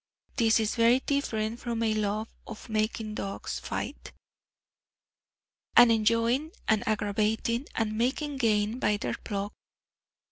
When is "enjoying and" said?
5.91-6.81